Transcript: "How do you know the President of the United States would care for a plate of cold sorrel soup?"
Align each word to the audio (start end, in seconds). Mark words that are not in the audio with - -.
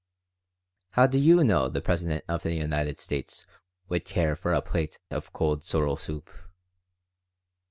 "How 0.93 1.05
do 1.05 1.19
you 1.19 1.43
know 1.43 1.69
the 1.69 1.79
President 1.79 2.25
of 2.27 2.41
the 2.41 2.55
United 2.55 2.97
States 2.99 3.45
would 3.87 4.03
care 4.03 4.35
for 4.35 4.51
a 4.51 4.59
plate 4.59 4.97
of 5.11 5.31
cold 5.31 5.63
sorrel 5.63 5.95
soup?" 5.95 6.27